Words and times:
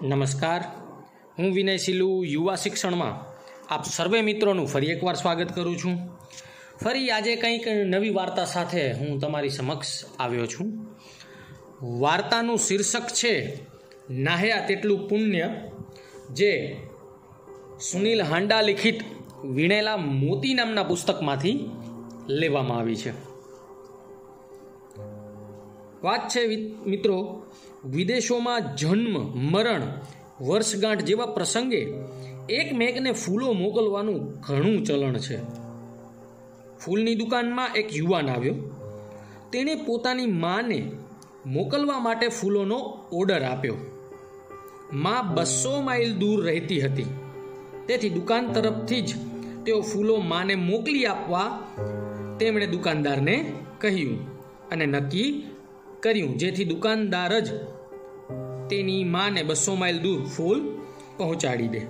નમસ્કાર. 0.00 0.64
હું 1.38 1.52
વિનય 1.52 1.76
સિલુ, 1.76 2.24
યુવા 2.24 2.56
શિક્ષણમાં. 2.56 3.26
આપ 3.74 3.84
સર્વે 3.84 4.20
મિત્રોનું 4.20 4.66
ફરી 4.66 4.86
એકવાર 4.86 5.14
સ્વાગત 5.14 5.54
કરું 5.54 5.78
છું. 5.78 6.18
ફરી 6.84 7.10
આજે 7.10 7.36
કંઈક 7.36 7.68
નવી 7.68 8.10
વાર્તા 8.10 8.44
સાથે 8.44 8.92
હું 8.92 9.18
તમારી 9.18 9.48
સમક્ષ 9.48 10.04
આવ્યો 10.18 10.46
છું. 10.46 10.96
વાર્તાનું 11.98 12.58
શીર્ષક 12.58 13.02
છે, 13.06 13.58
નાહ્યા 14.10 14.66
તેટલું 14.66 15.08
પુણ્ય 15.08 15.50
જે 16.32 16.80
સુનિલ 17.92 18.22
હાંડા 18.22 18.60
લિખિત 18.60 19.00
વીણેલા 19.44 19.96
મોતી 19.96 20.54
નામના 20.54 20.82
પુસ્તકમાંથી 20.82 21.70
લેવામાં 22.28 22.78
આવી 22.78 22.96
છે. 22.96 23.31
વાત 26.04 26.28
છે 26.28 26.46
મિત્રો, 26.86 27.44
વિદેશોમાં 27.84 28.76
જન્મ, 28.76 29.18
મરણ, 29.34 29.80
વર્ષગાંઠ 30.40 31.00
જેવા 31.00 31.26
પ્રસંગે 31.26 31.86
એકમેકને 32.48 33.12
ફૂલો 33.12 33.52
મોકલવાનું 33.52 34.32
ઘણું 34.32 34.84
ચલણ 34.84 35.16
છે. 35.16 35.42
ફૂલની 36.78 37.14
દુકાનમાં 37.14 37.68
એક 37.74 37.88
યુવાન 37.92 38.30
આવ્યો. 38.30 38.54
તેણે 39.52 39.74
પોતાની 39.74 40.26
માને 40.26 40.92
મોકલવા 41.46 41.98
માટે 41.98 42.28
ફૂલોનો 42.28 42.78
ઓર્ડર 43.12 43.42
આપ્યો. 43.42 43.74
માં 44.92 45.34
બસો 45.34 45.80
માઇલ 45.80 46.14
દૂર 46.14 46.44
રહેતી 46.44 46.80
હતી. 46.80 47.04
તેથી 47.86 48.08
દુકાન 48.08 48.52
તરફથી 48.52 49.00
જ 49.00 49.14
તેઓ 49.64 49.80
ફૂલો 49.80 50.16
માને 50.16 50.54
મોકલી 50.54 51.06
આપવા 51.06 51.58
તેમણે 52.40 52.66
દુકાનદારને 52.66 53.52
કહ્યું 53.78 54.32
અને 54.68 54.86
નક્કી 54.86 55.44
કર્યું, 56.02 56.38
જેથી 56.38 56.64
દુકાનદાર 56.64 57.40
જ 57.40 57.48
તેની 58.68 59.04
માને 59.04 59.42
બસો 59.42 59.74
માઇલ 59.74 59.98
દૂર 59.98 60.24
ફૂલ 60.24 60.60
પહોંચાડી 61.16 61.68
દે. 61.68 61.82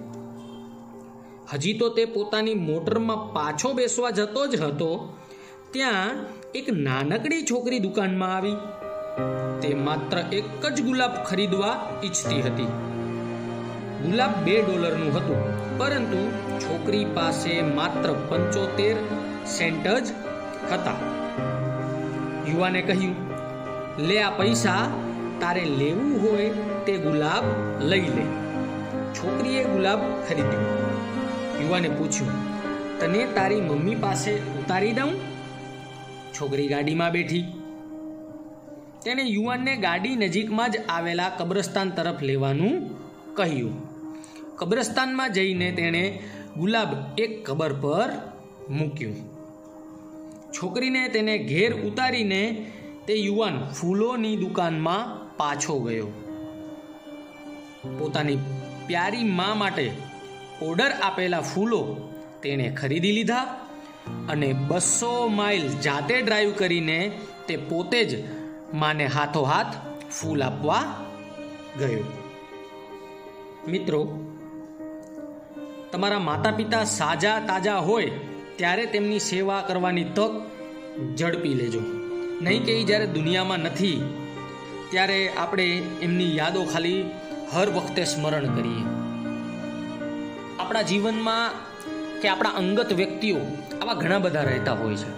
હજી 1.53 1.73
તો 1.73 1.89
તે 1.89 2.05
પોતાની 2.05 2.55
મોટરમાં 2.55 3.33
પાછો 3.33 3.73
બેસવા 3.73 4.11
જતો 4.11 4.47
જ 4.47 4.61
હતો, 4.61 5.15
ત્યાં 5.71 6.11
એક 6.55 6.71
નાનકડી 6.71 7.43
છોકરી 7.43 7.79
દુકાનમાં 7.79 8.37
આવી. 8.37 8.55
તે 9.61 9.75
માત્ર 9.75 10.19
એક 10.33 10.67
જ 10.67 10.83
ગુલાબ 10.83 11.11
ખરીદવા 11.25 11.75
ઈચ્છતી 12.05 12.43
હતી. 12.43 12.71
ગુલાબ 14.05 14.31
બે 14.45 14.61
ડોલરનું 14.61 15.17
હતું, 15.17 15.43
પરંતુ 15.79 16.31
છોકરી 16.61 17.05
પાસે 17.05 17.63
માત્ર 17.63 18.13
પંચોતેર 18.29 18.97
સેન્ટ 19.47 19.89
જ 19.89 20.09
હતા. 20.73 20.99
યુવાને 22.49 22.83
કહ્યું 22.83 23.32
લે 23.99 24.23
આ 24.23 24.31
પૈસા, 24.31 24.91
તારે 25.41 25.65
લેવું 25.65 26.23
હોય 26.23 26.51
તે 26.87 26.97
ગુલાબ 26.97 27.45
લઈ 27.81 28.01
લે. 28.01 28.25
છોકરીએ 29.15 29.65
ગુલાબ 29.65 30.01
ખરીદ્યો. 30.29 30.63
યુવાને 31.63 31.89
પૂછ્યું, 31.89 32.33
તને 32.99 33.27
તારી 33.35 33.61
મમ્મી 33.61 33.95
પાસે 33.95 34.35
ઉતારી 34.35 34.93
દઉં? 34.93 35.13
છોકરી 36.33 36.69
ગાડીમાં 36.69 37.11
બેઠી. 37.11 37.45
તેણે 39.05 39.23
યુવાનને 39.23 39.77
ગાડી 39.77 40.17
નજીકમાં 40.17 40.71
જ 40.71 40.77
આવેલા 40.89 41.29
કબ્રસ્તાન 41.29 41.91
તરફ 41.91 42.23
લેવાનું 42.23 42.91
કહ્યું. 43.35 43.75
કબ્રસ્તાનમાં 44.57 45.33
જઈને 45.33 45.73
તેણે 45.73 46.19
ગુલાબ 46.57 46.89
એક 47.19 47.47
કબર 47.47 47.73
પર 47.73 48.11
મૂક્યું. 48.71 49.17
છોકરીને 50.53 51.09
તેને 51.09 51.39
ઘેર 51.39 51.75
ઉતારીને 51.75 52.67
તે 53.07 53.15
યુવાન 53.15 53.69
ફૂલોની 53.69 54.37
દુકાનમાં 54.37 55.33
પાછો 55.37 55.79
ગયો. 55.79 56.07
પોતાની 57.99 58.37
પ્યારી 58.87 59.25
મા 59.25 59.55
માટે 59.55 59.93
ઓર્ડર 60.63 60.91
આપેલા 61.03 61.41
ફૂલો 61.41 62.11
તેણે 62.43 62.71
ખરીદી 62.71 63.13
લીધા 63.13 63.67
અને 64.29 64.53
બસો 64.53 65.27
માઇલ 65.27 65.69
જાતે 65.69 66.23
ડ્રાઈવ 66.23 66.53
કરીને 66.53 67.19
તે 67.49 67.57
પોતે 67.57 68.05
જ 68.05 68.25
માને 68.75 69.07
હાથોહાથ 69.07 69.75
ફૂલ 70.11 70.43
આપવા 70.43 71.07
ગયો. 71.79 72.05
મિત્રો, 73.69 74.25
તમારા 75.93 76.19
માતા 76.19 76.51
પિતા 76.51 76.85
સાજા 76.85 77.39
તાજા 77.39 77.79
હોય 77.79 78.11
ત્યારે 78.57 78.87
તેમની 78.87 79.19
સેવા 79.19 79.65
કરવાની 79.69 80.05
તક 80.05 80.31
ઝડપી 81.17 81.55
લેજો. 81.55 82.02
નહીં 82.43 82.65
કે 82.65 82.73
એ 82.73 82.85
જ્યારે 82.85 83.07
દુનિયામાં 83.07 83.59
નથી, 83.59 83.99
ત્યારે 84.91 85.19
આપણે 85.39 85.67
એમની 86.03 86.37
યાદો 86.37 86.63
ખાલી 86.65 86.99
હર 87.53 87.69
વખતે 87.71 88.05
સ્મરણ 88.05 88.47
કરીએ. 88.55 88.85
આપણા 90.59 90.83
જીવનમાં 90.83 91.51
કે 92.21 92.29
આપણા 92.29 92.51
અંગત 92.51 92.93
વ્યક્તિઓ 92.93 93.41
આવા 93.83 93.95
ઘણા 93.95 94.19
બધા 94.19 94.43
રહેતા 94.43 94.73
હોય 94.73 94.97
છે. 94.97 95.11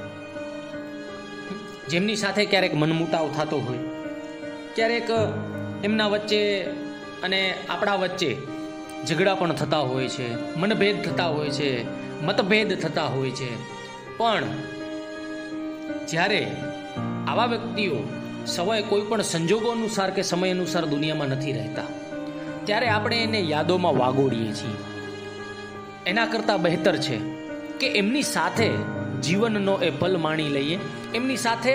જેમની 1.88 2.16
સાથે 2.16 2.44
ક્યારેક 2.44 2.74
મનમુટાવ 2.74 3.26
થતો 3.28 3.58
હોય, 3.58 3.82
ક્યારેક 4.74 5.08
એમના 5.84 6.08
વચ્ચે 6.08 6.40
અને 7.22 7.40
આપણા 7.68 7.94
વચ્ચે 7.94 8.30
ઝઘડા 9.06 9.34
પણ 9.34 9.52
થતા 9.52 9.78
હોય 9.78 10.08
છે, 10.08 10.28
મનભેદ 10.56 11.02
થતા 11.02 11.28
હોય 11.28 11.50
છે, 11.50 11.70
મતભેદ 12.22 12.70
થતા 12.80 13.06
હોય 13.06 13.30
છે. 13.30 13.50
પણ 14.18 14.44
જ્યારે 16.08 16.40
આવા 17.28 17.46
વ્યક્તિઓ 17.46 17.96
સવાય 18.46 18.82
કોઈ 18.82 19.00
પણ 19.00 19.22
સંજોગો 19.22 19.68
અનુસાર 19.68 20.10
કે 20.10 20.22
સમય 20.22 20.50
અનુસાર 20.50 20.84
દુનિયામાં 20.84 21.28
નથી 21.28 21.52
રહેતા. 21.52 21.82
ત્યારે 22.64 22.88
આપણે 22.88 23.16
એને 23.16 23.40
યાદોમાં 23.40 23.98
વાગોડીએ 23.98 24.52
છીએ. 24.52 24.76
એના 26.06 26.26
કરતાં 26.26 26.62
બહેતર 26.62 26.96
છે 26.96 27.18
કે 27.80 27.86
એમની 27.86 28.22
સાથે 28.22 28.70
જીવનનો 29.22 29.78
એ 29.78 29.90
પલ 29.90 30.16
માણી 30.16 30.48
લઈએ, 30.48 30.78
એમની 31.14 31.36
સાથે 31.36 31.70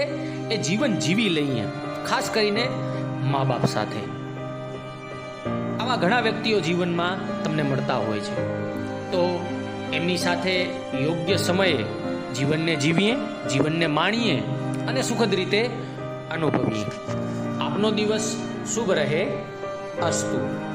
એ 0.52 0.58
જીવન 0.58 0.96
જીવી 0.96 1.30
લઈએ, 1.30 1.64
ખાસ 2.08 2.30
કરીને 2.30 2.70
મા 3.24 3.44
બાપ 3.44 3.66
સાથે. 3.66 4.00
આવા 5.80 5.96
ઘણા 5.96 6.20
વ્યક્તિઓ 6.20 6.60
જીવનમાં 6.60 7.44
તમને 7.44 7.64
મળતા 7.64 7.98
હોય 7.98 8.20
છે. 8.20 8.48
તો 9.12 9.46
એમની 9.94 10.18
સાથે 10.18 10.64
યોગ્ય 11.02 11.38
સમયે 11.38 11.84
જીવનને 12.38 12.76
જીવીએ, 12.76 13.16
જીવનને 13.54 13.88
માણીએ 13.88 14.44
અને 14.88 15.02
સુખદ 15.02 15.36
રીતે 15.36 15.70
અનુભવીએ. 16.32 16.86
આપનો 17.60 17.92
દિવસ 17.92 18.36
શુભ 18.76 18.92
રહે. 18.92 19.28
અસ્તુ. 20.04 20.69